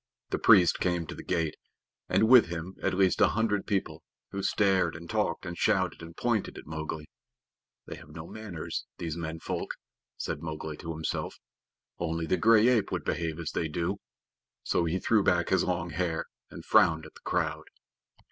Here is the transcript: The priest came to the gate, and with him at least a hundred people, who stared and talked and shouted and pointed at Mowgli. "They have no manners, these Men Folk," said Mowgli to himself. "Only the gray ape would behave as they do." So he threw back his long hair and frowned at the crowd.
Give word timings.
The 0.31 0.39
priest 0.39 0.79
came 0.79 1.05
to 1.05 1.13
the 1.13 1.21
gate, 1.21 1.53
and 2.09 2.27
with 2.27 2.47
him 2.47 2.75
at 2.81 2.95
least 2.95 3.21
a 3.21 3.27
hundred 3.27 3.67
people, 3.67 4.01
who 4.31 4.41
stared 4.41 4.95
and 4.95 5.07
talked 5.07 5.45
and 5.45 5.55
shouted 5.55 6.01
and 6.01 6.17
pointed 6.17 6.57
at 6.57 6.65
Mowgli. 6.65 7.05
"They 7.85 7.97
have 7.97 8.09
no 8.09 8.25
manners, 8.25 8.87
these 8.97 9.15
Men 9.15 9.39
Folk," 9.39 9.75
said 10.17 10.41
Mowgli 10.41 10.75
to 10.77 10.93
himself. 10.93 11.35
"Only 11.99 12.25
the 12.25 12.37
gray 12.37 12.67
ape 12.67 12.91
would 12.91 13.03
behave 13.05 13.37
as 13.37 13.51
they 13.51 13.67
do." 13.67 13.97
So 14.63 14.85
he 14.85 14.97
threw 14.97 15.21
back 15.23 15.49
his 15.49 15.63
long 15.63 15.91
hair 15.91 16.25
and 16.49 16.65
frowned 16.65 17.05
at 17.05 17.13
the 17.13 17.19
crowd. 17.23 17.65